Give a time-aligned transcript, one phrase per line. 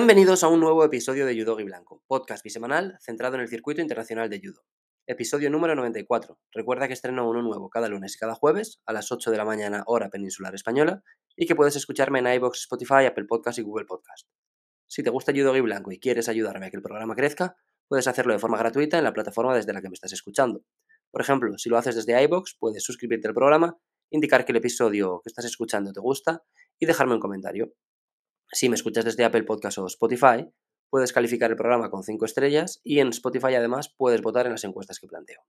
[0.00, 3.82] Bienvenidos a un nuevo episodio de Judo y Blanco, podcast bisemanal centrado en el circuito
[3.82, 4.62] internacional de judo.
[5.06, 6.40] Episodio número 94.
[6.52, 9.44] Recuerda que estreno uno nuevo cada lunes y cada jueves a las 8 de la
[9.44, 11.02] mañana hora peninsular española
[11.36, 14.26] y que puedes escucharme en iBox, Spotify, Apple Podcast y Google Podcast.
[14.86, 18.06] Si te gusta Judo y Blanco y quieres ayudarme a que el programa crezca, puedes
[18.06, 20.62] hacerlo de forma gratuita en la plataforma desde la que me estás escuchando.
[21.10, 23.76] Por ejemplo, si lo haces desde iBox, puedes suscribirte al programa,
[24.08, 26.42] indicar que el episodio que estás escuchando te gusta
[26.78, 27.74] y dejarme un comentario.
[28.52, 30.50] Si me escuchas desde Apple Podcast o Spotify,
[30.88, 34.64] puedes calificar el programa con 5 estrellas y en Spotify además puedes votar en las
[34.64, 35.40] encuestas que planteo.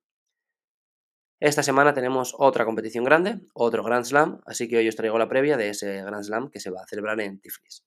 [1.40, 5.28] Esta semana tenemos otra competición grande, otro Grand Slam, así que hoy os traigo la
[5.28, 7.84] previa de ese Grand Slam que se va a celebrar en Tiflis.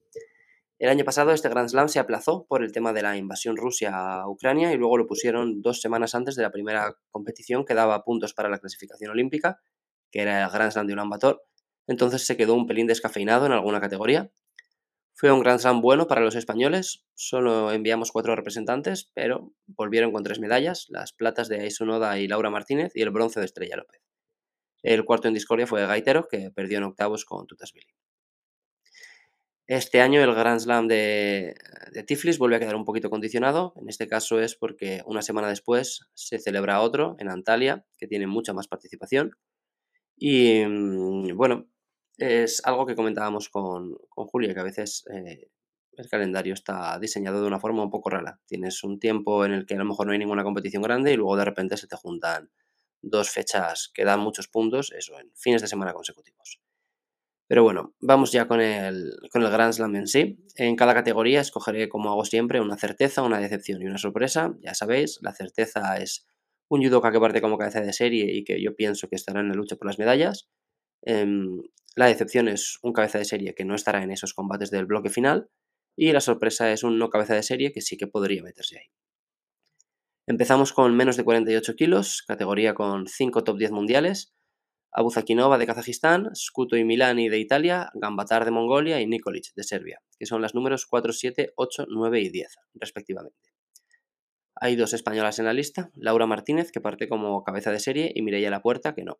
[0.79, 3.95] El año pasado este Grand Slam se aplazó por el tema de la invasión Rusia
[3.95, 8.03] a Ucrania y luego lo pusieron dos semanas antes de la primera competición que daba
[8.03, 9.61] puntos para la clasificación olímpica,
[10.11, 11.41] que era el Grand Slam de Ulan Bator.
[11.87, 14.29] Entonces se quedó un pelín descafeinado en alguna categoría
[15.17, 20.23] fue un Grand Slam bueno para los españoles, solo enviamos cuatro representantes, pero volvieron con
[20.23, 24.01] tres medallas, las platas de Aisonoda y Laura Martínez y el bronce de Estrella López.
[24.83, 27.95] El cuarto en discordia fue Gaitero, que perdió en octavos con Tutasvili.
[29.67, 31.55] Este año el Grand Slam de,
[31.93, 33.73] de, Tiflis vuelve a quedar un poquito condicionado.
[33.77, 38.27] En este caso es porque una semana después se celebra otro en Antalya, que tiene
[38.27, 39.31] mucha más participación.
[40.17, 41.67] Y mm, bueno,
[42.17, 45.49] es algo que comentábamos con, con Julia, que a veces eh,
[45.97, 48.39] el calendario está diseñado de una forma un poco rara.
[48.45, 51.17] Tienes un tiempo en el que a lo mejor no hay ninguna competición grande y
[51.17, 52.49] luego de repente se te juntan
[53.01, 56.59] dos fechas que dan muchos puntos, eso, en fines de semana consecutivos.
[57.47, 60.39] Pero bueno, vamos ya con el, con el Grand Slam en sí.
[60.55, 64.55] En cada categoría escogeré, como hago siempre, una certeza, una decepción y una sorpresa.
[64.61, 66.25] Ya sabéis, la certeza es
[66.69, 69.49] un judoka que parte como cabeza de serie y que yo pienso que estará en
[69.49, 70.49] la lucha por las medallas.
[71.03, 71.61] Em,
[71.95, 75.09] la decepción es un cabeza de serie que no estará en esos combates del bloque
[75.09, 75.49] final.
[75.97, 78.87] Y la sorpresa es un no cabeza de serie que sí que podría meterse ahí.
[80.27, 84.33] Empezamos con menos de 48 kilos, categoría con 5 top 10 mundiales.
[84.91, 89.63] Abu Zakinova de Kazajistán, Skuto y Milani de Italia, Gambatar de Mongolia y Nikolic de
[89.63, 93.53] Serbia, que son las números 4, 7, 8, 9 y 10, respectivamente.
[94.55, 98.21] Hay dos españolas en la lista, Laura Martínez, que parte como cabeza de serie, y
[98.21, 99.19] Mireia La Puerta, que no.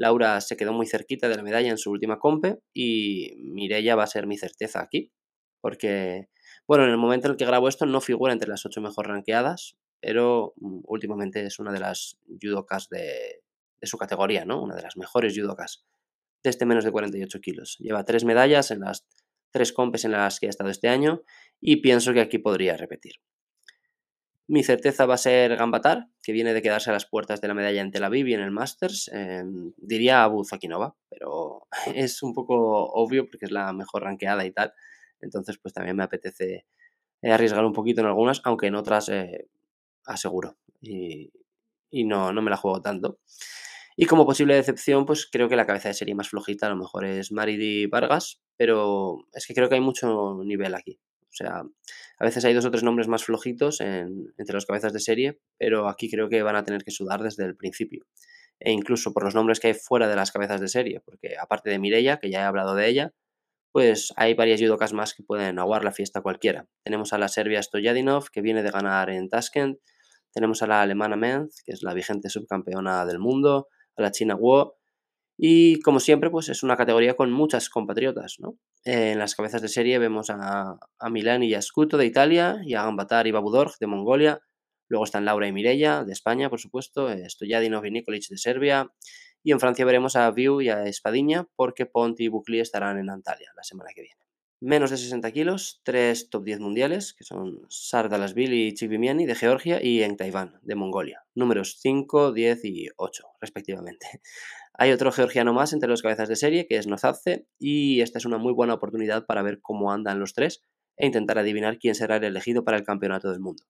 [0.00, 4.04] Laura se quedó muy cerquita de la medalla en su última compe y Mireia va
[4.04, 5.12] a ser mi certeza aquí,
[5.60, 6.28] porque,
[6.66, 9.08] bueno, en el momento en el que grabo esto no figura entre las ocho mejor
[9.08, 13.42] ranqueadas, pero mm, últimamente es una de las judokas de,
[13.78, 14.62] de su categoría, ¿no?
[14.62, 15.84] Una de las mejores judokas
[16.42, 17.76] de este menos de 48 kilos.
[17.78, 19.06] Lleva tres medallas en las
[19.52, 21.24] tres compes en las que ha estado este año
[21.60, 23.16] y pienso que aquí podría repetir.
[24.50, 27.54] Mi certeza va a ser Gambatar, que viene de quedarse a las puertas de la
[27.54, 29.08] medalla en Tel Aviv y en el Masters.
[29.12, 32.56] Em, diría Abu Zakinova, pero es un poco
[32.86, 34.72] obvio porque es la mejor ranqueada y tal.
[35.20, 36.66] Entonces, pues también me apetece
[37.22, 39.46] arriesgar un poquito en algunas, aunque en otras eh,
[40.04, 40.56] aseguro.
[40.80, 41.30] Y,
[41.92, 43.20] no, no me la juego tanto.
[43.96, 46.76] Y como posible decepción, pues creo que la cabeza de serie más flojita a lo
[46.76, 50.98] mejor es Maridi Vargas, pero es que creo que hay mucho nivel aquí.
[51.30, 51.62] O sea,
[52.18, 55.88] a veces hay dos o tres nombres más flojitos entre los cabezas de serie, pero
[55.88, 58.04] aquí creo que van a tener que sudar desde el principio.
[58.58, 61.70] E incluso por los nombres que hay fuera de las cabezas de serie, porque aparte
[61.70, 63.14] de Mireia, que ya he hablado de ella,
[63.72, 66.66] pues hay varias judocas más que pueden aguar la fiesta cualquiera.
[66.82, 69.78] Tenemos a la serbia Stojadinov, que viene de ganar en Tashkent.
[70.32, 73.68] Tenemos a la alemana Menz, que es la vigente subcampeona del mundo.
[73.96, 74.72] A la china Wu,
[75.42, 78.58] y como siempre, pues es una categoría con muchas compatriotas, ¿no?
[78.84, 82.84] en las cabezas de serie vemos a, a y a Scuto de Italia, y a
[82.84, 84.42] Gambatar y Babudorj de Mongolia.
[84.88, 88.92] Luego están Laura y Mireia de España, por supuesto, Stojadinov y Nikolic de Serbia.
[89.42, 93.08] Y en Francia veremos a Viu y a Espadiña, porque Ponti y Bukli estarán en
[93.08, 94.20] Antalya la semana que viene.
[94.60, 99.82] Menos de 60 kilos, tres top 10 mundiales, que son Sardalasvili y Chivimiani de Georgia
[99.82, 101.24] y en Taiván de Mongolia.
[101.34, 104.20] Números 5, 10 y 8, respectivamente.
[104.82, 108.24] Hay otro georgiano más entre los cabezas de serie, que es Nozadze, y esta es
[108.24, 110.62] una muy buena oportunidad para ver cómo andan los tres
[110.96, 113.62] e intentar adivinar quién será el elegido para el campeonato del mundo,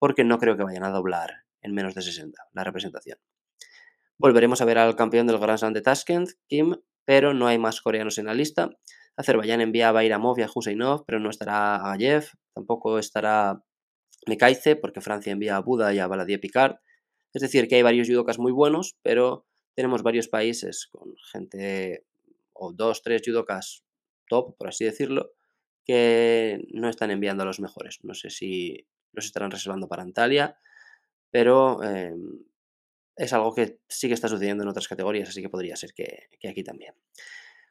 [0.00, 3.16] porque no creo que vayan a doblar en menos de 60 la representación.
[4.18, 6.74] Volveremos a ver al campeón del Grand Slam de Tashkent, Kim,
[7.04, 8.70] pero no hay más coreanos en la lista.
[9.16, 13.62] Azerbaiyán envía a Bairamov y a Huseinov, pero no estará Agayev, tampoco estará
[14.26, 16.78] Mekaize, porque Francia envía a Buda y a Baladier Picard.
[17.32, 22.06] Es decir, que hay varios judokas muy buenos, pero tenemos varios países con gente,
[22.54, 23.84] o dos, tres judokas
[24.26, 25.34] top, por así decirlo,
[25.84, 28.00] que no están enviando a los mejores.
[28.02, 30.58] No sé si los estarán reservando para Antalya,
[31.30, 32.44] pero em,
[33.16, 36.28] es algo que sí que está sucediendo en otras categorías, así que podría ser que,
[36.48, 36.94] aquí también.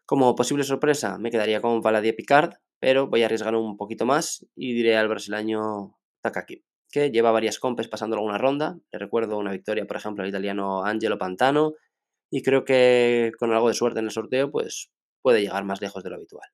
[0.06, 4.46] Como posible sorpresa, me quedaría con Valadier Picard, pero voy a arriesgar un poquito más
[4.56, 8.78] y diré al brasileño Takaki, que lleva varias compes pasando alguna ronda.
[8.92, 11.74] Le recuerdo una victoria, por ejemplo, al italiano Angelo Pantano,
[12.36, 14.92] y creo que con algo de suerte en el sorteo, pues
[15.22, 16.50] puede llegar más lejos de lo habitual.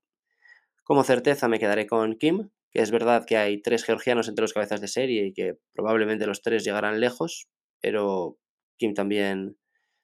[0.83, 4.53] Como certeza me quedaré con Kim, que es verdad que hay tres georgianos entre los
[4.53, 7.47] cabezas de serie y que probablemente los tres llegarán lejos,
[7.79, 8.37] pero
[8.77, 9.57] Kim también,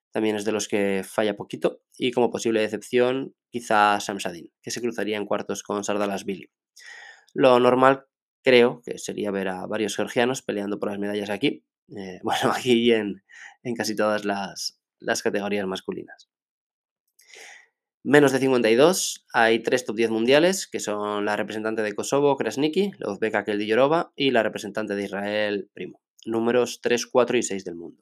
[0.09, 1.79] también es de los que falla poquito.
[1.95, 6.49] Y como posible decepción, quizá Samsadin, que se cruzaría en cuartos con Sardalas Billy.
[7.35, 8.07] Lo normal
[8.43, 11.63] creo que sería ver a varios georgianos peleando por las medallas aquí,
[11.95, 13.21] eh, bueno, aquí en,
[13.61, 16.29] en casi todas las, las categorías masculinas.
[18.03, 22.91] Menos de 52, hay tres top 10 mundiales, que son la representante de Kosovo, Krasniki,
[22.99, 23.69] la uzbeka Keldi
[24.15, 25.99] y la representante de Israel, Primo.
[26.25, 28.01] Números 3, 4 y 6 del mundo.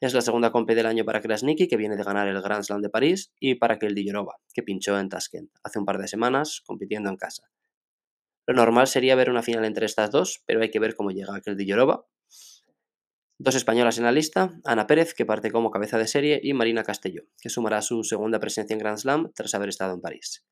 [0.00, 2.82] Es la segunda compe del año para Krasniki, que viene de ganar el Grand Slam
[2.82, 4.04] de París, y para Keldi
[4.52, 7.44] que pinchó en Tashkent hace un par de semanas, compitiendo en casa.
[8.46, 11.40] Lo normal sería ver una final entre estas dos, pero hay que ver cómo llega
[11.40, 11.64] Keldi
[13.38, 16.84] Dos españolas en la lista, Ana Pérez, que parte como cabeza de serie, y Marina
[16.84, 20.44] Castelló, que sumará su segunda presencia en Grand Slam tras haber estado en París.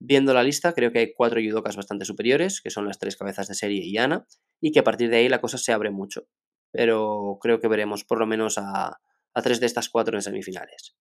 [0.00, 3.48] Viendo la lista, creo que hay cuatro judocas bastante superiores, que son las tres cabezas
[3.48, 4.26] de serie y Ana,
[4.60, 6.28] y que a partir de ahí la cosa se abre mucho.
[6.70, 9.00] Pero creo que veremos por lo menos a,
[9.42, 10.96] tres de estas cuatro en semifinales.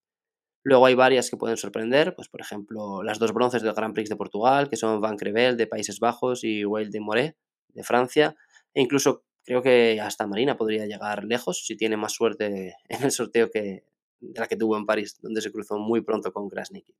[0.64, 4.10] Luego hay varias que pueden sorprender, pues por ejemplo las dos bronces del Grand Prix
[4.10, 7.38] de Portugal, que son Van Crevel de Países Bajos y Weil de Moret
[7.70, 8.36] de Francia,
[8.74, 13.12] e incluso Creo que hasta Marina podría llegar lejos si tiene más suerte en el
[13.12, 13.86] sorteo que
[14.20, 16.94] de la que tuvo en París, donde se cruzó muy pronto con Krasniki.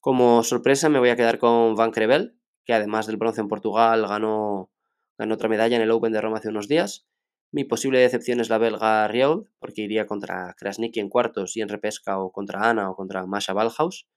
[0.00, 4.06] Como sorpresa me voy a quedar con Van Crevel, que además del bronce en Portugal
[4.06, 4.70] ganó,
[5.18, 7.06] ganó otra medalla en el Open de Roma hace unos días.
[7.52, 11.68] Mi posible decepción es la belga Rioud, porque iría contra Krasniki en cuartos y en
[11.68, 14.08] repesca o contra Ana o contra Masha Balhaus.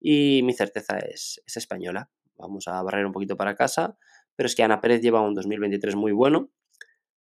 [0.00, 2.10] Y mi certeza es, es española.
[2.36, 3.98] Vamos a barrer un poquito para casa
[4.36, 6.50] pero es que Ana Pérez lleva un 2023 muy bueno.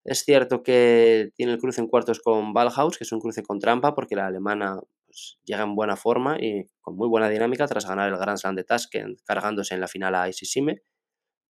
[0.04, 3.60] Es cierto que tiene el cruce en cuartos con Ballhaus, que es un cruce con
[3.60, 7.86] trampa, porque la alemana pues, llega en buena forma y con muy buena dinámica tras
[7.86, 10.82] ganar el Grand Slam de Tashkent, cargándose en la final a Isisime.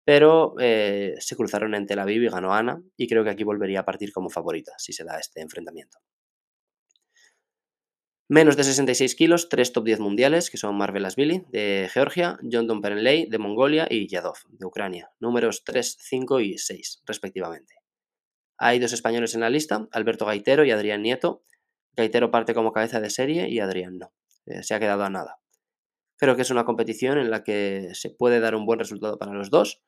[0.05, 3.81] Pero eh, se cruzaron en Tel Aviv y ganó Ana, y creo que aquí volvería
[3.81, 5.99] a partir como favorita si se da este enfrentamiento.
[8.33, 10.79] Menos de 66 kilos, tres top 10 mundiales, que son
[11.17, 16.41] Billy de Georgia, John Don Perenley de Mongolia y Yadov de Ucrania, números 3, 5
[16.41, 17.75] y 6 respectivamente.
[18.57, 21.43] Hay dos españoles en la lista, Alberto Gaitero y Adrián Nieto.
[21.95, 24.15] Gaitero parte como cabeza de serie y Adrián no,
[24.47, 25.39] eh, se ha quedado a nada.
[26.17, 29.35] Creo que es una competición en la que se puede dar un buen resultado para
[29.35, 29.83] los dos.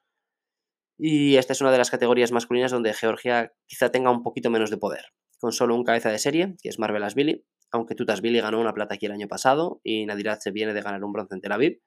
[0.98, 4.68] Y esta es una de las categorías masculinas donde Georgia quizá tenga un poquito menos
[4.68, 6.76] de poder, con solo un cabeza de serie, que es
[7.14, 10.80] Billy aunque Tutasvili ganó una plata aquí el año pasado y Nadirat se viene de
[10.80, 11.80] ganar un bronce en Tel Aviv,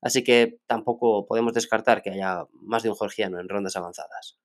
[0.00, 4.38] así que tampoco podemos descartar que haya más de un georgiano en rondas avanzadas.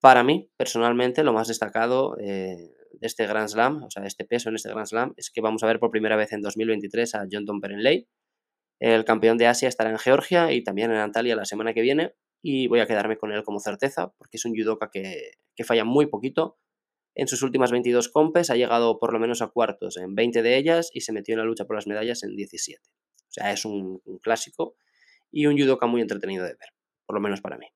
[0.00, 4.24] Para mí, personalmente, lo más destacado eh, de este Grand Slam, o sea, de este
[4.24, 7.14] peso en este Grand Slam, es que vamos a ver por primera vez en 2023
[7.14, 8.08] a John Perenley.
[8.80, 12.16] El campeón de Asia estará en Georgia y también en Antalya la semana que viene
[12.42, 16.06] y voy a quedarme con él como certeza porque es un judoka que falla muy
[16.06, 16.58] poquito,
[17.14, 20.56] en sus últimas 22 compes ha llegado por lo menos a cuartos en 20 de
[20.56, 22.80] ellas y se metió en la lucha por las medallas en 17.
[22.84, 24.76] O sea, es un, clásico
[25.30, 26.68] y un judoka muy entretenido de ver,
[27.06, 27.66] por lo menos para mí.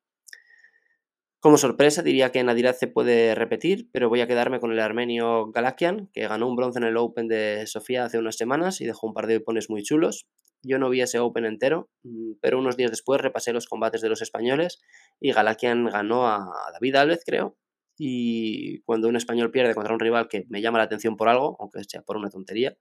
[1.41, 5.53] Como sorpresa diría que Nadirat se puede repetir, pero voy a quedarme con el armenio
[5.53, 9.07] Galakian, que ganó un bronce en el Open de Sofía hace unas semanas y dejó
[9.07, 10.27] un par de opones muy chulos.
[10.63, 14.09] Yo no vi ese Open entero, mm, pero unos días después repasé los combates de
[14.09, 14.81] los españoles
[15.21, 17.57] y Galakian ganó a David Alves, creo,
[17.99, 21.57] y cuando un español pierde contra un rival que me llama la atención por algo,
[21.61, 22.77] aunque sea por una tontería,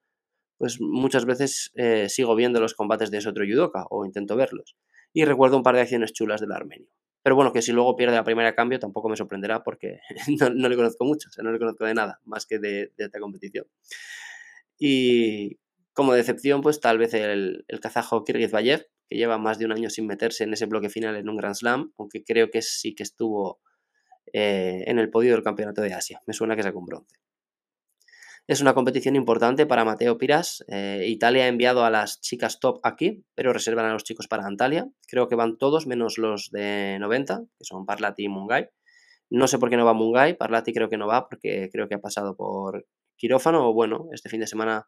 [0.57, 4.75] pues muchas veces eh, sigo viendo los combates de ese otro judoka o intento verlos.
[5.13, 6.89] Y recuerdo un par de acciones chulas del armenio.
[7.23, 9.99] Pero bueno, que si luego pierde la primera cambio tampoco me sorprenderá porque
[10.39, 13.19] no, le conozco mucho, o sea, no le conozco de nada más que de, esta
[13.19, 13.65] competición.
[14.77, 15.57] Y
[15.93, 19.89] como decepción, pues tal vez el, el kazajo Kirgizbayev, que lleva más de un año
[19.89, 23.03] sin meterse en ese bloque final en un Grand Slam, aunque creo que sí que
[23.03, 23.61] estuvo
[24.33, 26.21] eh, en el podio del Campeonato de Asia.
[26.25, 27.15] Me suena que sacó un bronce.
[28.47, 30.63] Es una competición importante para Mateo Piras.
[30.67, 34.45] Eh, Italia ha enviado a las chicas top aquí, pero reservan a los chicos para
[34.45, 34.87] Antalya.
[35.07, 38.69] Creo que van todos menos los de 90, que son Parlati y Mungai.
[39.31, 40.37] No sé por qué no va Mungai.
[40.37, 42.85] Parlati creo que no va porque creo que ha pasado por
[43.17, 43.67] quirófano.
[43.67, 44.87] O bueno, este fin de semana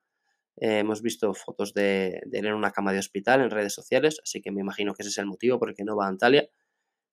[0.58, 4.41] eh, hemos visto fotos de, él en una cama de hospital en redes sociales, así
[4.41, 6.48] que me imagino que ese es el motivo por el que no va a Antalya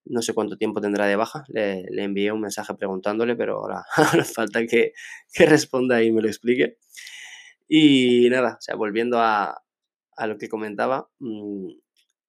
[0.06, 1.44] no sé cuánto tiempo tendrá de baja.
[1.48, 3.84] Le, envié un mensaje preguntándole, pero ahora,
[4.34, 4.92] falta que,
[5.38, 6.78] responda y me lo explique.
[7.68, 9.62] Y nada, o sea, volviendo a,
[10.26, 11.70] lo que comentaba, mm,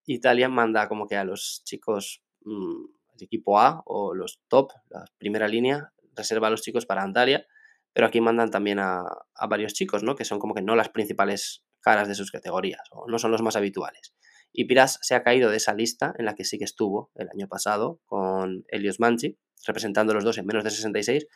[0.05, 2.85] Italia manda como que a los chicos mm,
[3.17, 7.45] de equipo A o los top, la primera línea, reserva a los chicos para Antalya,
[7.93, 9.03] pero aquí mandan también a,
[9.35, 10.15] a varios chicos, ¿no?
[10.15, 13.41] Que son como que no las principales caras de sus categorías o no son los
[13.41, 14.13] más habituales.
[14.57, 17.27] Y Piras se ha caído de esa lista en la que sí que estuvo el
[17.29, 21.27] año pasado con Elios Manchi, representando los dos en menos de 66,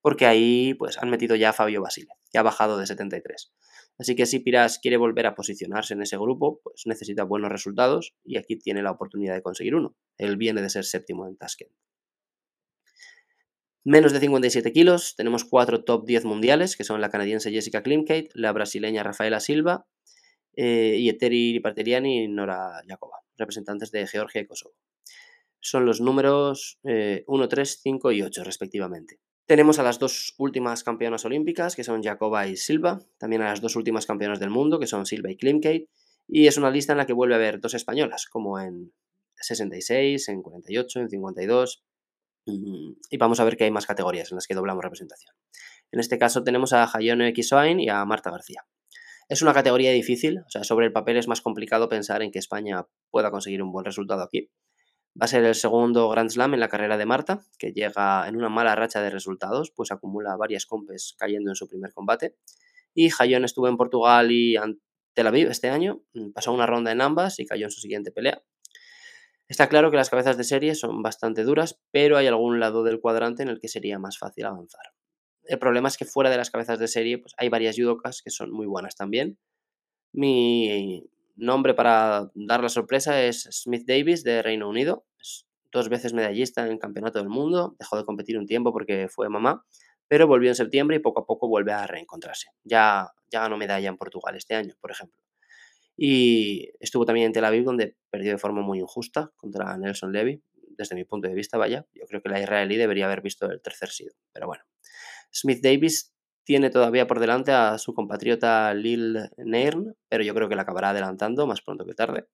[0.00, 3.52] porque ahí pues han metido ya a Fabio Basile, que ha bajado de 73.
[3.96, 8.16] Así que si Piras quiere volver a posicionarse en ese grupo, pues necesita buenos resultados
[8.24, 9.96] y aquí tiene la oportunidad de conseguir uno.
[10.18, 11.70] Él viene de ser séptimo en Tashkent.
[13.84, 18.30] Menos de 57 kilos, tenemos cuatro top 10 mundiales, que son la canadiense Jessica Klimkate,
[18.34, 19.86] la brasileña Rafaela Silva
[20.56, 24.74] eh, y Eteri Parteriani y Nora Jakova, representantes de Georgia y Kosovo.
[25.60, 29.18] Son los números 1, 3, 5 y 8 respectivamente.
[29.46, 33.60] Tenemos a las dos últimas campeonas olímpicas, que son Jakova y Silva, también a las
[33.60, 35.88] dos últimas campeonas del mundo, que son Silva y Klimkate,
[36.26, 38.92] y es una lista en la que vuelve a haber dos españolas, como en
[39.36, 41.84] 66, en 48, en 52,
[42.46, 45.34] y vamos a ver que hay más categorías en las que doblamos representación.
[45.92, 48.66] En este caso tenemos a Hayone Kisoain y a Marta García.
[49.28, 52.38] Es una categoría difícil, o sea, sobre el papel es más complicado pensar en que
[52.38, 54.50] España pueda conseguir un buen resultado aquí.
[55.20, 58.36] Va a ser el segundo Grand Slam en la carrera de Marta, que llega en
[58.36, 62.36] una mala racha de resultados, pues acumula varias compes cayendo en su primer combate.
[62.94, 64.56] Y Jayón estuvo en Portugal y
[65.14, 68.10] Tel Aviv este año, mm, pasó una ronda en ambas y cayó en su siguiente
[68.10, 68.42] pelea.
[69.46, 73.00] Está claro que las cabezas de serie son bastante duras, pero hay algún lado del
[73.00, 74.94] cuadrante en el que sería más fácil avanzar.
[75.46, 78.30] El problema es que fuera de las cabezas de serie pues hay varias judokas que
[78.30, 79.38] son muy buenas también.
[80.12, 81.04] Mi
[81.36, 85.04] nombre para dar la sorpresa es Smith Davis de Reino Unido.
[85.20, 87.74] Es dos veces medallista en el Campeonato del Mundo.
[87.78, 89.64] Dejó de competir un tiempo porque fue mamá,
[90.08, 92.48] pero volvió en septiembre y poco a poco vuelve a reencontrarse.
[92.62, 95.18] Ya, ya ganó medalla en Portugal este año, por ejemplo.
[95.96, 100.42] Y estuvo también en Tel Aviv, donde perdió de forma muy injusta contra Nelson Levy.
[100.76, 103.60] Desde mi punto de vista, vaya, yo creo que la israelí debería haber visto el
[103.60, 104.14] tercer sido.
[104.32, 104.64] Pero bueno,
[105.34, 106.14] Smith Davis
[106.44, 110.90] tiene todavía por delante a su compatriota Lil Nairn, pero yo creo que la acabará
[110.90, 112.26] adelantando más pronto que tarde.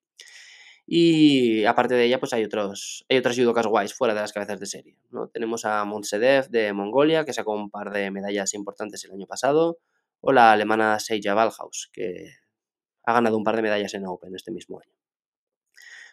[0.87, 4.59] Y aparte de ella, pues hay, otros, hay otras judokas guays fuera de las cabezas
[4.59, 4.99] de serie.
[5.11, 5.29] ¿no?
[5.29, 9.79] Tenemos a Montsedev de Mongolia, que sacó un par de medallas importantes el año pasado,
[10.21, 12.35] o la alemana Seija Valhaus, que
[13.05, 14.93] ha ganado un par de medallas en Open este mismo año.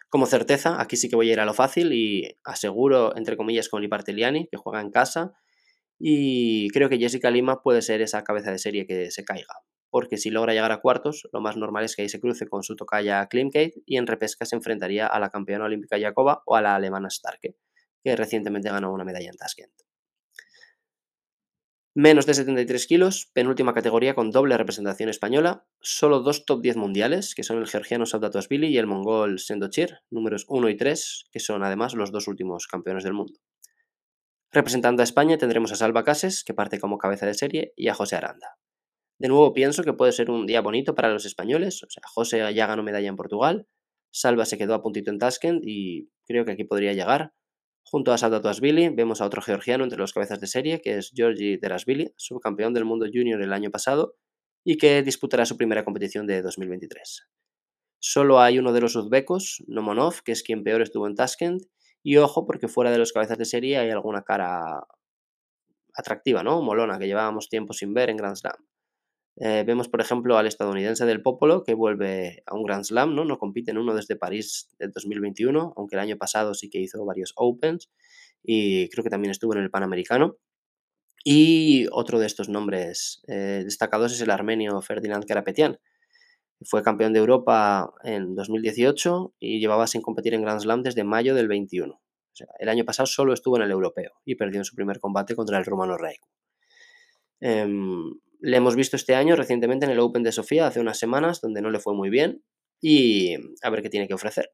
[0.08, 3.68] Como certeza, aquí sí que voy a ir a lo fácil y aseguro, entre comillas,
[3.68, 5.34] con Liparteliani, que juega en casa,
[5.98, 9.54] y creo que Jessica Lima puede ser esa cabeza de serie que se caiga,
[9.90, 12.62] porque si logra llegar a cuartos, lo más normal es que ahí se cruce con
[12.62, 16.62] su tocaya Klimkate y en repesca se enfrentaría a la campeona olímpica Jakova o a
[16.62, 17.56] la alemana Starke,
[18.04, 19.72] que recientemente ganó una medalla en Tashkent.
[21.94, 27.34] Menos de 73 kilos, penúltima categoría con doble representación española, solo dos top 10 mundiales,
[27.34, 31.64] que son el georgiano Savdatovsvili y el mongol Sendochir, números 1 y 3, que son
[31.64, 33.40] además los dos últimos campeones del mundo.
[34.52, 37.94] Representando a España tendremos a Salva Cases, que parte como cabeza de serie, y a
[37.94, 38.56] José Aranda.
[39.18, 42.38] De nuevo pienso que puede ser un día bonito para los españoles, o sea, José
[42.54, 43.66] ya ganó medalla en Portugal,
[44.10, 47.32] Salva se quedó a puntito en Tashkent y creo que aquí podría llegar,
[47.90, 51.56] Junto a Sadatoasvili vemos a otro georgiano entre los cabezas de serie, que es Georgi
[51.56, 54.14] Derasvili, subcampeón del mundo junior el año pasado
[54.62, 57.28] y que disputará su primera competición de 2023.
[57.98, 61.62] Solo hay uno de los uzbecos, Nomonov, que es quien peor estuvo en Tashkent,
[62.08, 64.82] y ojo porque fuera de los cabezas de serie hay alguna cara
[65.92, 66.62] atractiva, ¿no?
[66.62, 68.54] Molona, que llevábamos tiempo sin ver en Grand Slam.
[69.36, 73.26] Eh, vemos, por ejemplo, al estadounidense del Popolo que vuelve a un Grand Slam, ¿no?
[73.26, 77.04] No compite en uno desde París del 2021, aunque el año pasado sí que hizo
[77.04, 77.90] varios Opens
[78.42, 80.38] y creo que también estuvo en el Panamericano.
[81.24, 85.78] Y otro de estos nombres eh, destacados es el armenio Ferdinand Karapetian.
[86.62, 91.34] Fue campeón de Europa en 2018 y llevaba sin competir en Grand Slam desde mayo
[91.34, 91.94] del 21.
[91.94, 92.00] O
[92.32, 95.36] sea, el año pasado solo estuvo en el europeo y perdió en su primer combate
[95.36, 96.28] contra el rumano Raiku.
[97.40, 101.40] Em, le hemos visto este año recientemente en el Open de Sofía hace unas semanas,
[101.40, 102.42] donde no le fue muy bien,
[102.80, 104.50] y a ver qué tiene que ofrecer.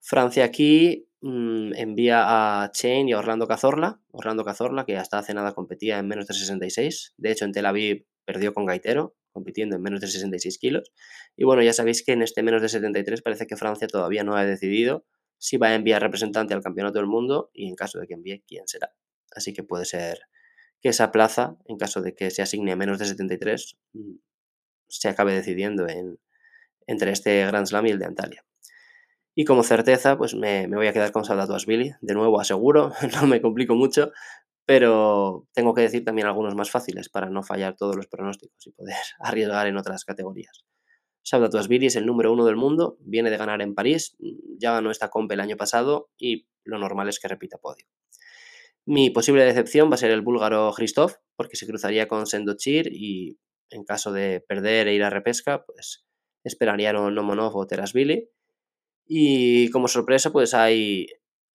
[0.00, 4.00] Francia aquí mm, envía a Chain y a Orlando Cazorla.
[4.10, 7.14] Orlando Cazorla, que hasta hace nada competía en menos de 66.
[7.16, 10.92] De hecho, en Tel Aviv perdió con Gaitero, compitiendo en menos de 66 kilos.
[11.36, 14.36] Y bueno, ya sabéis que en este menos de 73 parece que Francia todavía no
[14.36, 15.04] ha decidido
[15.36, 18.44] si va a enviar representante al Campeonato del Mundo y en caso de que envíe,
[18.46, 18.94] quién será.
[19.34, 20.20] Así que puede ser
[20.80, 24.14] que esa plaza, en caso de que se asigne menos de 73, mm,
[24.86, 26.20] se acabe decidiendo en,
[26.86, 28.44] entre este Grand Slam y el de Antalya.
[29.34, 31.94] Y como certeza, pues me, voy a quedar con Asvili.
[32.00, 34.12] De nuevo, aseguro, no me complico mucho,
[34.70, 38.70] pero tengo que decir también algunos más fáciles para no fallar todos los pronósticos y
[38.70, 40.64] poder arriesgar en otras categorías.
[41.24, 44.16] Sauda es el número uno del mundo, viene de ganar en París,
[44.60, 47.84] ya ganó esta comp el año pasado y lo normal es que repita podio.
[48.86, 53.40] Mi posible decepción va a ser el búlgaro Christoph, porque se cruzaría con Sendochir y
[53.70, 56.06] en caso de perder e ir a repesca, pues
[56.44, 58.30] esperaría Nomonov o Terasvili.
[59.04, 61.08] Y como sorpresa, pues hay,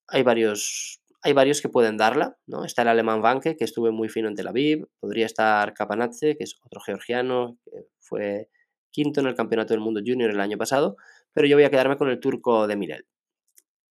[0.09, 2.67] hay, varios, hay varios que pueden darla, ¿no?
[2.67, 6.45] Está el alemán Vanke, que estuve muy fino en Tel Aviv, podría estar Kapanatze, que
[6.45, 8.51] es otro georgiano, que fue
[8.91, 10.97] quinto en el Campeonato del Mundo Junior el año pasado,
[11.33, 13.07] pero yo voy a quedarme con el turco de Mirel.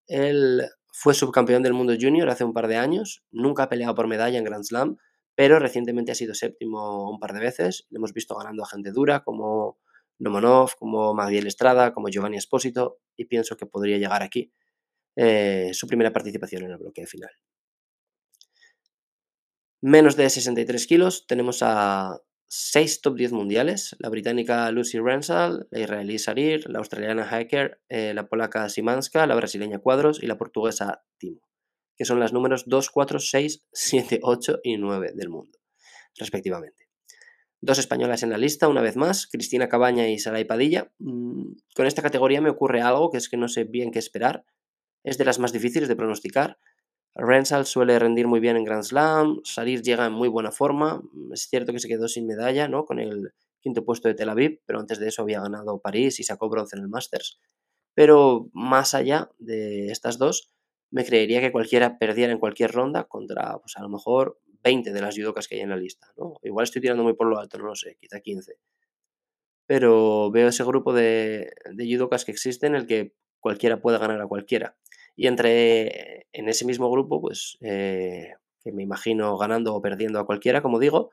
[0.05, 0.61] Él
[0.91, 4.37] fue subcampeón del mundo junior hace un par de años, nunca ha peleado por medalla
[4.37, 4.97] en Grand Slam,
[5.33, 7.87] pero recientemente ha sido séptimo un par de veces.
[7.89, 9.79] Le hemos visto ganando a gente dura como
[10.19, 14.53] Nomonov, como Magdiel Estrada, como Giovanni Espósito, y pienso que podría llegar aquí
[15.15, 17.32] eh, su primera participación en el bloque final.
[19.82, 25.79] Menos de 63 kilos, tenemos a seis top 10 mundiales, la británica Lucy Rensal, la
[25.79, 31.03] israelí Sarir, la australiana Hiker, eh, la polaca Simanska, la brasileña Cuadros y la portuguesa
[31.17, 31.41] Timo,
[31.98, 35.60] que son las números 2, 4, 6, 7, 8 y 9 del mundo,
[36.17, 36.84] respectivamente.
[37.60, 40.91] Dos españolas en la lista, una vez más, Cristina Cabaña y Saray Padilla.
[41.00, 44.46] Mm, con esta categoría me ocurre algo que es que no sé bien qué esperar.
[45.03, 46.57] Es de las más difíciles de pronosticar,
[47.15, 51.48] Rensal suele rendir muy bien en Grand Slam, Salir llega en muy buena forma, es
[51.48, 52.86] cierto que se quedó sin medalla, ¿no?
[52.86, 56.24] Con el quinto puesto de Tel Aviv, pero antes de eso había ganado París y
[56.24, 57.39] sacó bronce en el Masters.
[57.93, 60.51] Pero más allá de estas dos,
[60.89, 65.01] me creería que cualquiera perdiera en cualquier ronda contra, pues a lo mejor 20 de
[65.01, 66.39] las judocas que hay en la lista, ¿no?
[66.41, 68.53] Igual estoy tirando muy por lo alto, no lo sé, quizá 15.
[69.67, 74.19] Pero veo ese grupo de, de judocas que existen en el que cualquiera puede ganar
[74.19, 74.75] a cualquiera.
[75.15, 80.25] Y entre en ese mismo grupo, pues eh, que me imagino ganando o perdiendo a
[80.25, 81.12] cualquiera, como digo,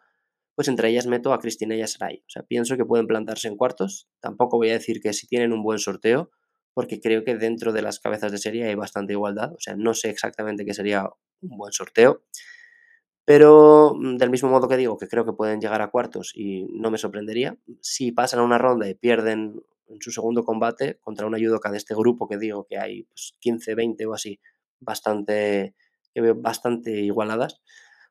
[0.55, 2.23] pues entre ellas meto a Cristina y a Sarai.
[2.27, 4.09] O sea, pienso que pueden plantarse en cuartos.
[4.21, 6.31] Tampoco voy a decir que si tienen un buen sorteo,
[6.75, 9.53] porque creo que dentro de las cabezas de serie hay bastante igualdad.
[9.53, 11.09] O sea, no sé exactamente qué sería
[11.41, 12.23] un buen sorteo.
[13.25, 16.65] Pero mm, del mismo modo que digo que creo que pueden llegar a cuartos y
[16.73, 21.27] no me sorprendería, si pasan a una ronda y pierden en su segundo combate contra
[21.27, 24.41] una judoka de este grupo que digo que hay pues, 15, 20 o así,
[24.79, 25.75] bastante,
[26.15, 27.61] que veo bastante igualadas,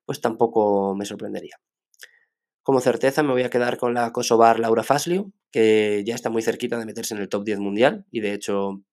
[0.06, 1.60] pues tampoco me sorprendería.
[2.64, 6.42] Como certeza me voy a quedar con la Kosovar Laura Fasliu, que ya está muy
[6.42, 8.84] cerquita de meterse en el top 10 mundial y de hecho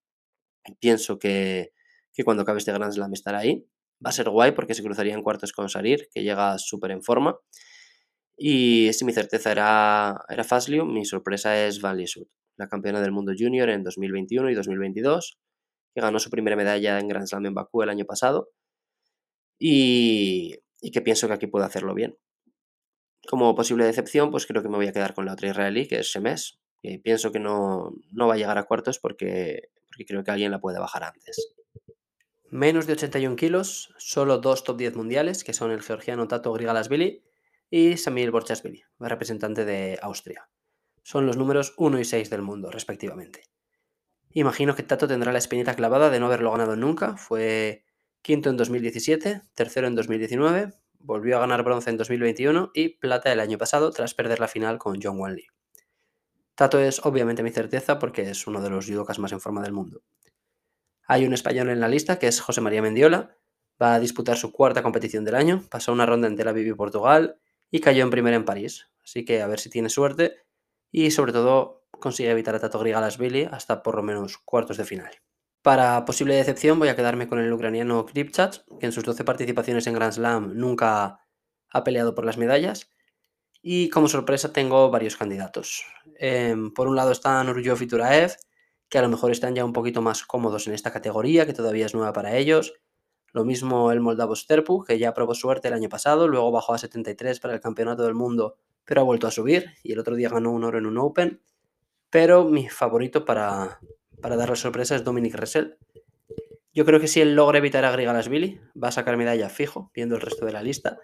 [0.81, 1.73] pienso que,
[2.13, 3.69] que cuando acabe este Grand Slam estará ahí.
[4.05, 7.03] Va a ser guay porque se cruzaría en cuartos con Sarir, que llega súper en
[7.03, 7.39] forma.
[8.37, 13.13] Y si mi certeza era, era Fasliu, mi sorpresa es Van Liesut la campeona del
[13.13, 15.39] mundo junior en 2021 y 2022,
[15.95, 18.51] que ganó su primera medalla en Grand Slam en Bakú el año pasado
[19.59, 20.57] y,
[20.93, 22.17] que pienso que aquí puede hacerlo bien.
[23.29, 25.99] Como posible decepción, pues creo que me voy a quedar con la otra israelí, que
[25.99, 30.31] es Semes, que pienso que no, va a llegar a cuartos porque, porque creo que
[30.31, 31.55] alguien la puede bajar antes.
[32.51, 37.25] Menos de 81 kilos, solo dos top 10 mundiales, que son el georgiano Tato Grigalasvili
[37.69, 40.49] y Samir Borchasvili, representante de Austria
[41.07, 43.45] son los números 1 y 6 del mundo, respectivamente.
[44.31, 47.17] Imagino que Tato tendrá la espinita clavada de no haberlo ganado nunca.
[47.17, 47.85] Fue
[48.23, 53.39] quinto en 2017, tercero en 2019, volvió a ganar bronce en 2021 y plata el
[53.39, 55.47] año pasado tras perder la final con John Wanley.
[56.57, 59.73] Tato es obviamente mi certeza porque es uno de los judocas más en forma del
[59.73, 60.03] mundo.
[61.07, 63.37] Hay un español en la lista que es José María Mendiola.
[63.81, 67.39] Va a disputar su cuarta competición del año, pasó una ronda en Tel y Portugal
[67.71, 68.89] y cayó en primera en París.
[69.05, 70.46] Así que a ver si tiene suerte
[70.91, 75.11] y sobre todo consigue evitar a Tato Grigalasvili hasta por lo menos cuartos de final.
[75.63, 79.87] Para posible decepción voy a quedarme con el ucraniano Kripchats, que en sus 12 participaciones
[79.87, 81.27] en Grand Slam nunca
[81.71, 82.91] ha peleado por las medallas.
[83.63, 85.85] Y como sorpresa tengo varios candidatos.
[86.21, 88.37] Em, por un lado están Uryov y Turaev,
[88.89, 91.87] que a lo mejor están ya un poquito más cómodos en esta categoría, que todavía
[91.87, 92.75] es nueva para ellos.
[93.33, 96.79] Lo mismo el moldavo Sterpu, que ya probó suerte el año pasado, luego bajó a
[96.79, 100.31] 73 para el Campeonato del Mundo pero ha vuelto a subir y el otro día
[100.31, 101.43] ganó un oro en un Open.
[102.09, 103.81] Pero mi favorito para,
[104.23, 105.77] para dar la sorpresa es Dominic Ressel.
[106.73, 110.15] Yo creo que si él logra evitar a Grigalasvili, va a sacar medalla fijo, viendo
[110.15, 110.99] el resto de la lista.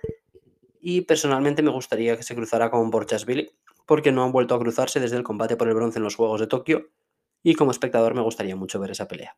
[0.80, 3.50] Y personalmente me gustaría que se cruzara con Borchasvili,
[3.86, 6.40] porque no han vuelto a cruzarse desde el combate por el bronce en los Juegos
[6.40, 6.90] de Tokio,
[7.42, 9.36] y como espectador me gustaría mucho ver esa pelea.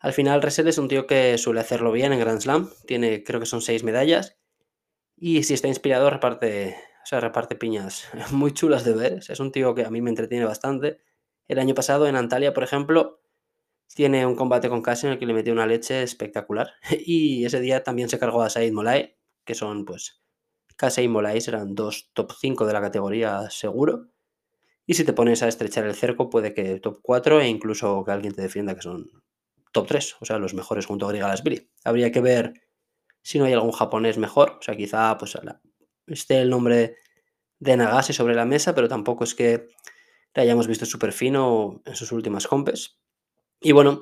[0.00, 3.40] Al final, Ressel es un tío que suele hacerlo bien en Grand Slam, tiene creo
[3.40, 4.36] que son seis medallas,
[5.16, 9.20] y si está inspirado reparte o sea, reparte piñas muy chulas de ver.
[9.28, 11.00] Es un tío que a mí me entretiene bastante.
[11.48, 13.20] El año pasado en Antalya, por ejemplo,
[13.94, 16.72] tiene un combate con Casey en el que le metió una leche espectacular.
[17.04, 20.22] Y ese día también se cargó a Said Molay, que son pues
[20.76, 24.08] Casey y Molay serán dos top 5 de la categoría seguro.
[24.86, 28.10] Y si te pones a estrechar el cerco, puede que top 4 e incluso que
[28.10, 29.10] alguien te defienda que son
[29.72, 31.70] top 3, o sea, los mejores junto a Grigalasvili.
[31.84, 32.54] Habría que ver
[33.22, 35.38] si no hay algún japonés mejor, o sea, quizá pues
[36.06, 36.96] esté el nombre
[37.58, 39.68] de Nagase sobre la mesa, pero tampoco es que
[40.34, 42.98] le hayamos visto súper fino en sus últimas compes.
[43.60, 44.00] Y bueno,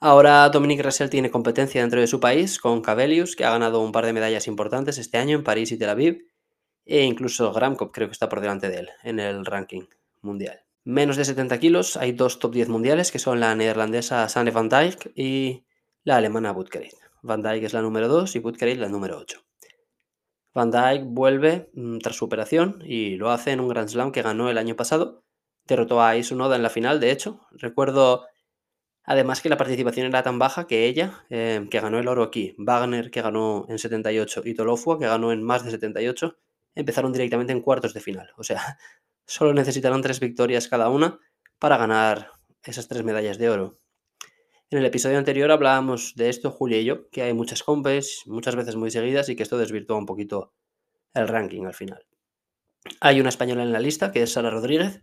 [0.00, 3.92] ahora Dominic Russell tiene competencia dentro de su país con Cabelius, que ha ganado un
[3.92, 6.26] par de medallas importantes este año en París y Tel Aviv,
[6.84, 9.84] e incluso Gramkop creo que está por delante de él en el ranking
[10.20, 10.64] mundial.
[10.84, 14.68] Menos de 70 kilos, hay dos top 10 mundiales que son la neerlandesa Sanne van
[14.68, 15.64] Dijk y
[16.02, 16.94] la alemana Butkerit.
[17.22, 19.42] Van Dijk es la número 2 y Butkerit la número 8.
[20.54, 24.22] Van Dijk vuelve mm, tras su operación y lo hace en un Grand Slam que
[24.22, 25.24] ganó el año pasado.
[25.66, 27.40] Derrotó a Isunoda en la final, de hecho.
[27.52, 28.26] Recuerdo
[29.04, 32.54] además que la participación era tan baja que ella, eh, que ganó el oro aquí,
[32.58, 36.36] Wagner, que ganó en 78, y Tolofua, que ganó en más de 78,
[36.74, 38.30] empezaron directamente en cuartos de final.
[38.36, 38.78] O sea,
[39.26, 41.18] solo necesitaron tres victorias cada una
[41.58, 42.30] para ganar
[42.62, 43.78] esas tres medallas de oro.
[44.74, 48.56] En el episodio anterior hablábamos de esto, Julia y yo, que hay muchas compes, muchas
[48.56, 50.52] veces muy seguidas, y que esto desvirtúa un poquito
[51.14, 52.04] el ranking al final.
[52.98, 55.00] Hay una española en la lista, que es Sara Rodríguez,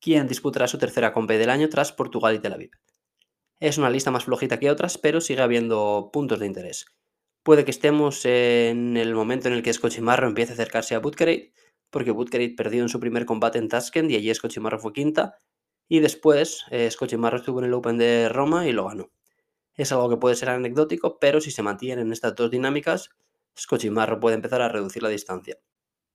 [0.00, 2.70] quien disputará su tercera compe del año tras Portugal y Tel Aviv.
[3.58, 6.86] Es una lista más flojita que otras, pero sigue habiendo puntos de interés.
[7.42, 11.52] Puede que estemos en el momento en el que Escochimarro empiece a acercarse a Butkerit,
[11.90, 15.40] porque Butkerit perdió en su primer combate en Tashkent y allí Escochimarro fue quinta,
[15.90, 19.10] y después eh, estuvo en el Open de Roma y lo ganó.
[19.74, 23.10] Es algo que puede ser anecdótico, pero si se mantienen estas dos dinámicas,
[23.58, 25.58] Scotchimarro puede empezar a reducir la distancia.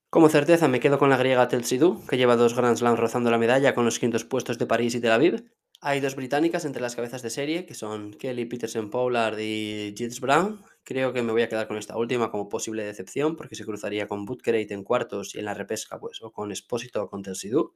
[0.10, 3.38] Como certeza me quedo con la griega Telsidou, que lleva dos Grand Slams rozando la
[3.38, 6.96] medalla con los quintos puestos de París y Tel Aviv, hay dos británicas entre las
[6.96, 10.64] cabezas de serie, que son Kelly Peterson Pollard y Jits Brown.
[10.86, 14.08] Creo que me voy a quedar con esta última como posible decepción, porque se cruzaría
[14.08, 17.74] con Butkerate en cuartos y en la repesca, pues, o con Espósito o con Telsidou.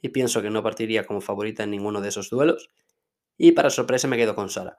[0.00, 2.70] Y pienso que no partiría como favorita en ninguno de esos duelos.
[3.36, 4.78] Y para sorpresa me quedo con Sara,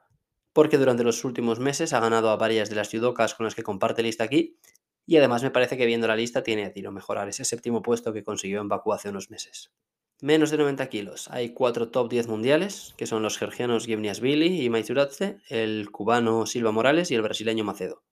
[0.52, 3.62] porque durante los últimos meses ha ganado a varias de las judokas con las que
[3.62, 4.58] comparte lista aquí.
[5.06, 8.12] Y además me parece que viendo la lista tiene a tiro mejorar ese séptimo puesto
[8.12, 9.72] que consiguió en Bakú hace unos meses
[10.22, 11.28] menos de 90 kilos.
[11.30, 16.70] Hay cuatro top 10 mundiales, que son los georgianos Billy y Maituratze, el cubano Silva
[16.70, 18.04] Morales y el brasileño Macedo.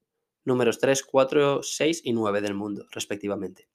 [0.45, 3.69] Números 3, 4, 6 y 9 del mundo, respectivamente.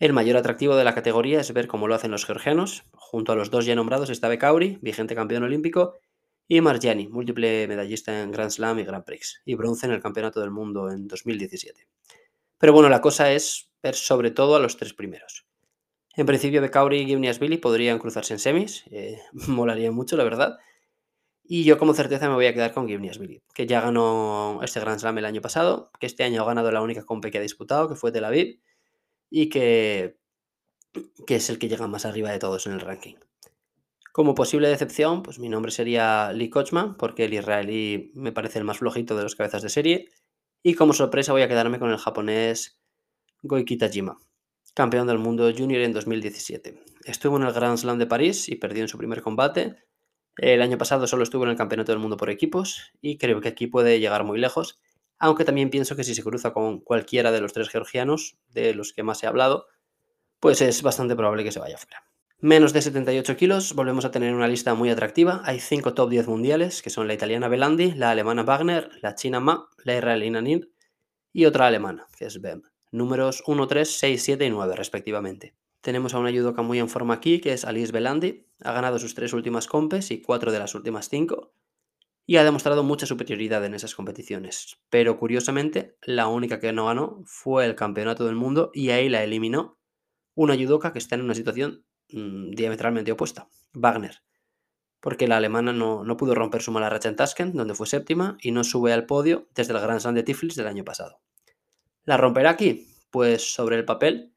[0.00, 2.84] El mayor atractivo de la categoría es ver cómo lo hacen los georgianos.
[2.92, 5.98] Junto a los dos ya nombrados está Bekauri, vigente campeón olímpico,
[6.46, 10.40] y Margiani, múltiple medallista en Grand Slam y Grand Prix, y bronce en el Campeonato
[10.40, 11.88] del Mundo en 2017.
[12.58, 15.46] Pero bueno, la cosa es ver sobre todo a los tres primeros.
[16.16, 18.84] En principio, Becauri y Billy podrían cruzarse en semis.
[18.92, 20.58] Eh, molaría mucho, la verdad.
[21.42, 25.00] Y yo como certeza me voy a quedar con Billy, que ya ganó este Grand
[25.00, 27.88] Slam el año pasado, que este año ha ganado la única compe que ha disputado,
[27.88, 28.60] que fue Tel Aviv,
[29.30, 30.18] y que,
[31.26, 33.16] que es el que llega más arriba de todos en el ranking.
[34.12, 38.64] Como posible decepción, pues mi nombre sería Lee Kochman, porque el israelí me parece el
[38.64, 40.08] más flojito de los cabezas de serie.
[40.62, 42.80] Y como sorpresa voy a quedarme con el japonés
[43.42, 44.18] Goikita Jima,
[44.74, 46.82] campeón del mundo junior en 2017.
[47.04, 49.76] Estuvo en el Grand Slam de París y perdió en su primer combate.
[50.36, 53.48] El año pasado solo estuvo en el Campeonato del Mundo por equipos y creo que
[53.48, 54.80] aquí puede llegar muy lejos,
[55.18, 58.92] aunque también pienso que si se cruza con cualquiera de los tres georgianos, de los
[58.92, 59.66] que más he hablado,
[60.40, 62.04] pues es bastante probable que se vaya fuera.
[62.40, 65.42] Menos de 78 kilos, volvemos a tener una lista muy atractiva.
[65.44, 69.40] Hay 5 top 10 mundiales, que son la italiana Belandi, la alemana Wagner, la china
[69.40, 70.72] Ma, la israelina Nir
[71.32, 75.54] y otra alemana, que es Bem números 1, 3, 6, 7 y 9 respectivamente.
[75.80, 78.46] Tenemos a una judoka muy en forma aquí, que es Alice Belandi.
[78.62, 81.52] Ha ganado sus tres últimas compes y cuatro de las últimas cinco.
[82.30, 84.76] Y ha demostrado mucha superioridad en esas competiciones.
[84.90, 89.24] Pero curiosamente, la única que no ganó fue el Campeonato del Mundo y ahí la
[89.24, 89.78] eliminó
[90.34, 94.22] una judoka que está en una situación mm, diametralmente opuesta, Wagner.
[95.00, 98.36] Porque la alemana no, no, pudo romper su mala racha en Tashkent, donde fue séptima,
[98.42, 101.22] y no sube al podio desde el Grand Slam de Tiflis del año pasado.
[102.04, 102.88] ¿La romperá aquí?
[103.10, 104.34] Pues sobre el papel,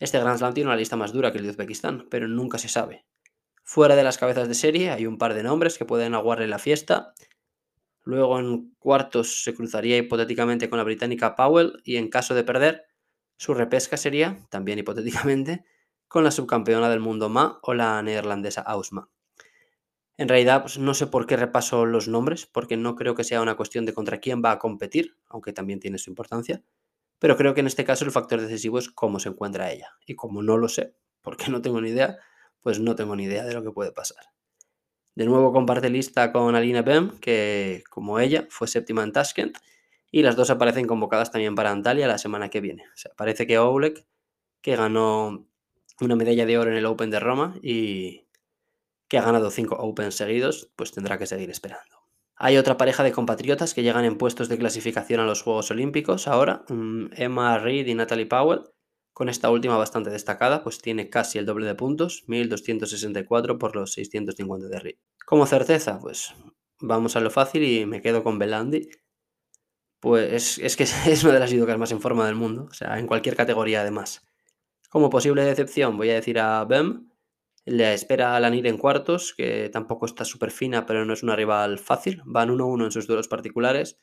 [0.00, 2.68] este Grand Slam tiene una lista más dura que el de Uzbekistán, pero nunca se
[2.68, 3.06] sabe.
[3.62, 6.58] Fuera de las cabezas de serie hay un par de nombres que pueden aguarle la
[6.58, 7.14] fiesta.
[8.04, 12.86] Luego en cuartos se cruzaría hipotéticamente con la británica Powell y en caso de perder,
[13.36, 15.64] su repesca sería, también hipotéticamente,
[16.08, 19.08] con la subcampeona del mundo Ma o la neerlandesa Ausma.
[20.18, 23.40] En realidad, pues no sé por qué repaso los nombres, porque no creo que sea
[23.40, 26.62] una cuestión de contra quién va a competir, aunque también tiene su importancia.
[27.18, 29.92] Pero creo que en este caso el factor decisivo es cómo se encuentra ella.
[30.06, 32.18] Y como no lo sé, porque no tengo ni idea,
[32.62, 34.24] pues no tengo ni idea de lo que puede pasar.
[35.14, 39.58] De nuevo comparte lista con Alina Bem, que como ella fue séptima en Tashkent,
[40.10, 42.84] y las dos aparecen convocadas también para Antalya la semana que viene.
[43.16, 44.06] Parece que Oleg,
[44.60, 45.46] que ganó
[46.00, 48.26] una medalla de oro en el Open de Roma y
[49.08, 52.02] que ha ganado cinco Open seguidos, pues tendrá que seguir esperando.
[52.36, 56.26] Hay otra pareja de compatriotas que llegan en puestos de clasificación a los Juegos Olímpicos
[56.26, 58.62] ahora, mm, Emma Reed y Natalie Powell,
[59.12, 63.92] con esta última bastante destacada, pues tiene casi el doble de puntos, 1264 por los
[63.92, 64.96] 650 de Reed.
[65.26, 66.34] Como certeza, pues
[66.80, 68.88] vamos a lo fácil y me quedo con Belandi.
[70.00, 72.98] Pues es, que es una de las judokas más en forma del mundo, o sea,
[72.98, 74.26] en cualquier categoría además.
[74.88, 77.08] Como posible decepción, voy a decir a Bem.
[77.64, 81.36] Le espera a Lanir en cuartos, que tampoco está súper fina, pero no es una
[81.36, 82.20] rival fácil.
[82.24, 84.00] Van 1-1 en sus duelos particulares.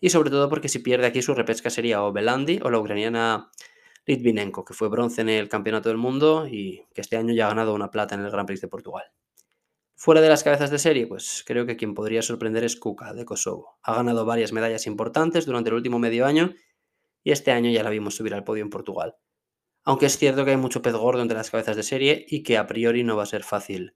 [0.00, 3.50] Y sobre todo porque si pierde aquí su repesca sería o Belandi o la ucraniana
[4.08, 7.50] Litvinenko, que fue bronce en el Campeonato del Mundo y que este año ya ha
[7.50, 9.04] ganado una plata en el Gran Prix de Portugal.
[9.96, 13.26] Fuera de las cabezas de serie, pues creo que quien podría sorprender es Kuka, de
[13.26, 13.78] Kosovo.
[13.82, 16.54] Ha ganado varias medallas importantes durante el último medio año
[17.22, 19.16] y este año ya la vimos subir al podio en Portugal.
[19.84, 22.56] Aunque es cierto que hay mucho pez gordo entre las cabezas de serie y que
[22.56, 23.94] a priori no va a ser fácil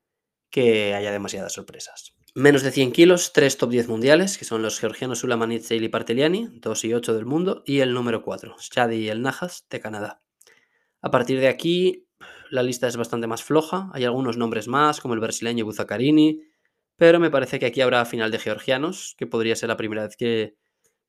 [0.50, 2.14] que haya demasiadas sorpresas.
[2.34, 6.48] Menos de 100 kilos, tres top 10 mundiales, que son los georgianos Sulamanidze y Liparteliani,
[6.50, 10.22] 2 y 8 del mundo, y el número 4, Shadi y el Najas, de Canadá.
[11.02, 12.06] A partir de aquí,
[12.50, 16.40] la lista es bastante más floja, hay algunos nombres más, como el brasileño Buzacarini,
[16.96, 20.16] pero me parece que aquí habrá final de georgianos, que podría ser la primera vez
[20.16, 20.56] que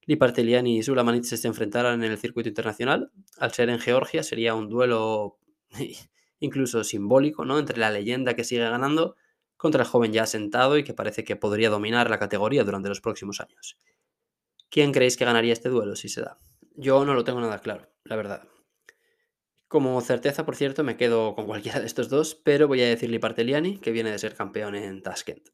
[0.06, 3.12] Liparteliani y Sulamanidze se enfrentaran en el circuito internacional.
[3.38, 5.38] Al ser en Georgia, sería un duelo
[6.42, 7.60] incluso simbólico, ¿no?
[7.60, 9.16] Entre la leyenda que sigue ganando
[9.64, 13.00] contra el joven ya sentado y que parece que podría dominar la categoría durante los
[13.00, 13.80] próximos años.
[14.70, 16.38] ¿Quién creéis que ganaría este duelo si se da?
[16.76, 18.50] Yo no lo tengo nada claro, la verdad.
[19.70, 23.22] Como certeza, por cierto, me quedo con cualquiera de estos dos, pero voy a decirle
[23.22, 25.48] Parteliani, que viene de ser campeón en Tashkent.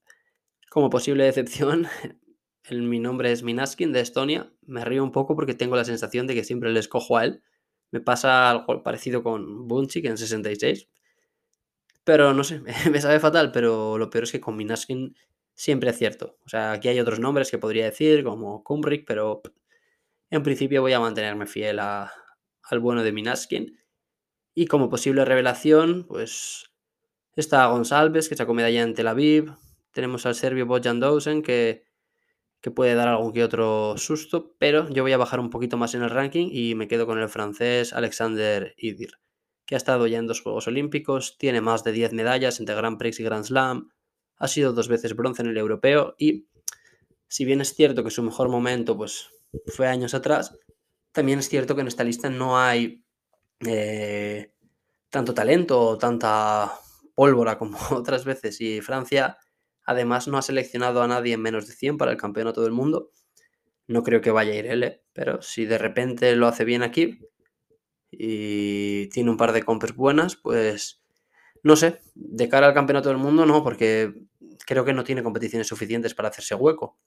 [0.71, 1.85] Como posible decepción,
[2.63, 4.51] el, mi nombre es Minaskin de Estonia.
[4.63, 7.43] Me río un poco porque tengo la sensación de que siempre le escojo a él.
[7.91, 10.89] Me pasa algo parecido con Bunchik en 66.
[12.03, 15.15] Pero no sé, me sabe fatal, pero lo peor es que con Minaskin
[15.53, 16.37] siempre acierto.
[16.45, 19.41] O sea, aquí hay otros nombres que podría decir, como Kumbrick, pero
[20.29, 23.79] en principio voy a mantenerme fiel al bueno de Minaskin.
[24.55, 26.71] Y como posible revelación, pues
[27.35, 29.53] está González, que sacó medalla en Tel Aviv.
[29.91, 31.85] Tenemos al serbio Bojan Dosen, que,
[32.61, 35.93] que puede dar algún que otro susto, pero yo voy a bajar un poquito más
[35.95, 39.11] en el ranking y me quedo con el francés Alexander Idir
[39.69, 42.97] que ha estado ya en dos Juegos Olímpicos, tiene más de 10 medallas entre Grand
[42.97, 43.91] Prix y Grand Slam,
[44.37, 46.47] ha sido dos veces bronce en el europeo y
[47.27, 49.29] si bien es cierto que su mejor momento pues,
[49.67, 50.57] fue años atrás,
[51.11, 53.05] también es cierto que en esta lista no hay
[53.59, 54.55] eh,
[55.11, 56.73] tanto talento o tanta
[57.13, 59.37] pólvora como otras veces y Francia
[59.85, 63.11] además no ha seleccionado a nadie en menos de 100 para el campeonato del mundo.
[63.85, 67.19] No creo que vaya a ir él, pero si de repente lo hace bien aquí,
[68.11, 71.01] y tiene un par de compras buenas, pues
[71.63, 74.13] no sé, de cara al campeonato del mundo no, porque
[74.65, 76.97] creo que no tiene competiciones suficientes para hacerse hueco.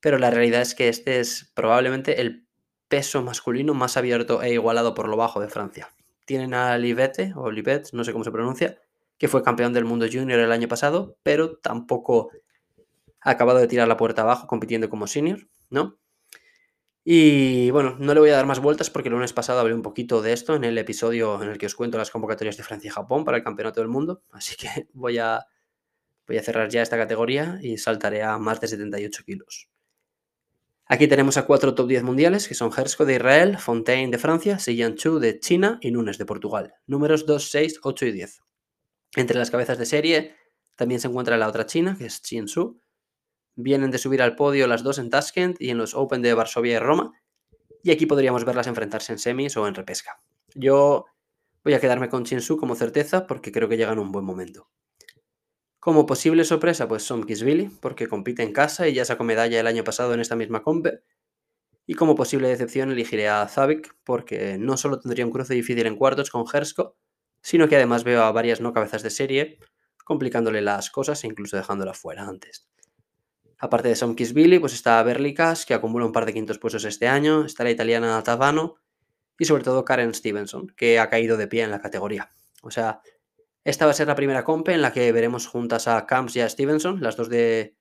[0.00, 2.46] Pero la realidad es que este es probablemente el
[2.88, 5.88] peso masculino más abierto e igualado por lo bajo de Francia.
[6.24, 8.78] Tienen a Livette, o Livet, no sé cómo se pronuncia,
[9.18, 12.30] que fue campeón del mundo junior el año pasado, pero tampoco
[13.20, 15.97] ha acabado de tirar la puerta abajo compitiendo como senior, ¿no?
[17.10, 19.80] Y bueno, no le voy a dar más vueltas porque el lunes pasado hablé un
[19.80, 22.88] poquito de esto en el episodio en el que os cuento las convocatorias de Francia
[22.88, 24.24] y Japón para el Campeonato del Mundo.
[24.30, 25.46] Así que voy a,
[26.26, 29.70] voy a cerrar ya esta categoría y saltaré a más de 78 kilos.
[30.84, 34.58] Aquí tenemos a cuatro top 10 mundiales, que son Hersko de Israel, Fontaine de Francia,
[34.58, 36.74] Siyan Chu de China y Nunes de Portugal.
[36.86, 38.40] Números 2, 6, 8 y 10.
[39.16, 40.36] Entre las cabezas de serie
[40.76, 42.82] también se encuentra la otra china, que es Chin Su,
[43.60, 46.76] Vienen de subir al podio las dos en Tashkent y en los Open de Varsovia
[46.76, 47.10] y Roma.
[47.82, 50.22] Y aquí podríamos verlas enfrentarse en semis o en repesca.
[50.54, 51.06] Yo
[51.64, 54.70] voy a quedarme con Chinsu como certeza porque creo que llega en un buen momento.
[55.80, 59.66] Como posible sorpresa, pues Som Kisvili, porque compite en casa y ya sacó medalla el
[59.66, 61.00] año pasado en esta misma compe.
[61.84, 65.96] Y como posible decepción elegiré a Zavik, porque no solo tendría un cruce difícil en
[65.96, 66.96] cuartos con Hersko,
[67.42, 69.58] sino que además veo a varias no cabezas de serie,
[70.04, 72.68] complicándole las cosas e incluso dejándola fuera antes.
[73.58, 77.44] Aparte de Somkisvili, pues está Berlicas, que acumula un par de quintos puestos este año,
[77.44, 78.76] está la italiana Tavano
[79.38, 82.30] y sobre todo Karen Stevenson, que ha caído de pie en la categoría.
[82.62, 83.00] O sea,
[83.64, 86.40] esta va a ser la primera compe en la que veremos juntas a Camps y
[86.40, 87.76] a Stevenson, las dos de,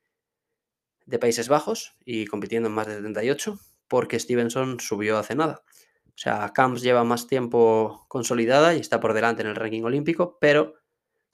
[1.05, 5.63] de Países Bajos, y compitiendo en más de 78, porque Stevenson subió hace nada.
[6.07, 10.37] O sea, Camps lleva más tiempo consolidada y está por delante en el ranking olímpico,
[10.41, 10.73] pero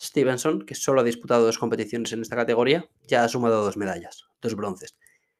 [0.01, 4.25] Stevenson, que solo ha disputado dos competiciones en esta categoría, ya ha sumado dos medallas,
[4.41, 4.97] dos bronces.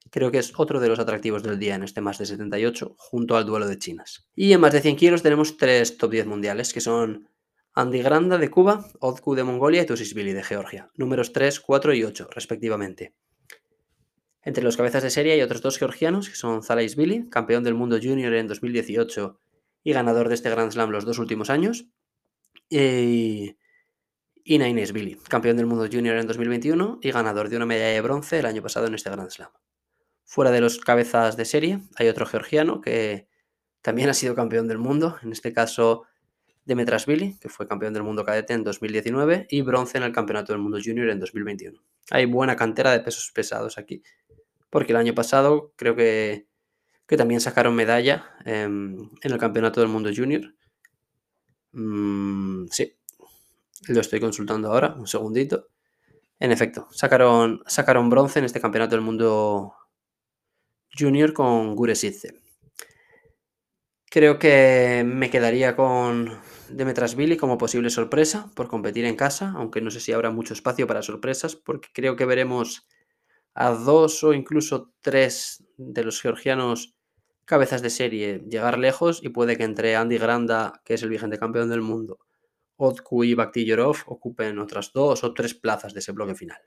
[0.09, 3.35] Creo que es otro de los atractivos del día en este más de 78, junto
[3.35, 4.29] al duelo de chinas.
[4.35, 7.29] Y en más de 100 kilos tenemos tres top 10 mundiales, que son
[7.73, 12.03] Andy Granda de Cuba, Odku de Mongolia y Tusisvili de Georgia, números 3, 4 y
[12.03, 13.15] 8, respectivamente.
[14.43, 16.61] Entre los cabezas de serie hay otros dos georgianos, que son
[16.97, 19.39] Billy, campeón del mundo junior en 2018
[19.83, 21.87] y ganador de este Grand Slam los dos últimos años,
[22.69, 23.55] y,
[24.43, 24.57] y
[24.91, 28.45] Billy, campeón del mundo junior en 2021 y ganador de una medalla de bronce el
[28.45, 29.49] año pasado en este Grand Slam.
[30.25, 33.27] Fuera de los cabezas de serie, hay otro georgiano que
[33.81, 36.03] también ha sido campeón del mundo, en este caso
[36.65, 40.61] Demetrasvili, que fue campeón del mundo cadete en 2019 y bronce en el Campeonato del
[40.61, 41.81] Mundo Junior en 2021.
[42.09, 44.01] Hay buena cantera de pesos pesados aquí,
[44.69, 46.47] porque el año pasado creo que,
[47.17, 50.55] también sacaron medalla em, en el Campeonato del Mundo Junior.
[51.73, 52.97] Mm, sí,
[53.87, 55.67] lo estoy consultando ahora, un segundito.
[56.39, 59.73] En efecto, sacaron, sacaron bronce en este Campeonato del Mundo
[60.97, 62.41] Junior con Guresitze.
[64.09, 69.89] Creo que me quedaría con Demetrasvili como posible sorpresa por competir en casa, aunque no
[69.89, 72.87] sé si habrá mucho espacio para sorpresas, porque creo que veremos
[73.55, 76.95] a dos o incluso tres de los georgianos
[77.45, 81.39] cabezas de serie llegar lejos y puede que entre Andy Granda, que es el vigente
[81.39, 82.19] campeón del mundo,
[82.77, 86.59] Otku y Bakhtiyorov ocupen otras dos o tres plazas de ese bloque final.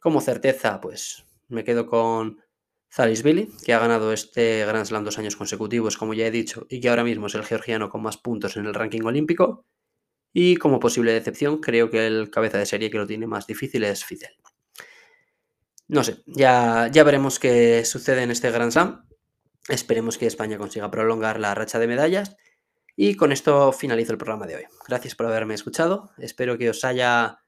[0.00, 2.42] Como certeza, pues me quedo con
[3.24, 6.80] Billy, que ha ganado este Grand Slam dos años consecutivos, como ya he dicho, y
[6.80, 9.66] que ahora mismo es el georgiano con más puntos en el ranking olímpico.
[10.32, 13.84] Y como posible decepción, creo que el cabeza de serie que lo tiene más difícil
[13.84, 14.34] es Fidel.
[15.88, 19.06] No sé, ya, ya veremos qué sucede en este Grand Slam.
[19.68, 22.36] Esperemos que España consiga prolongar la racha de medallas.
[22.96, 24.62] Y con esto finalizo el programa de hoy.
[24.86, 26.10] Gracias por haberme escuchado.
[26.18, 27.38] Espero que os haya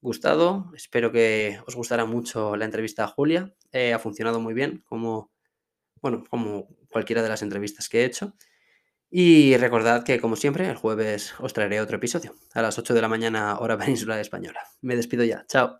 [0.00, 0.72] gustado.
[0.74, 3.54] Espero que os gustará mucho la entrevista a Julia.
[3.72, 5.30] Eh, ha funcionado muy bien, como,
[6.00, 8.34] bueno, como cualquiera de las entrevistas que he hecho.
[9.10, 13.00] Y recordad que, como siempre, el jueves os traeré otro episodio a las 8 de
[13.00, 14.60] la mañana, hora península española.
[14.82, 15.44] Me despido ya.
[15.48, 15.78] Chao.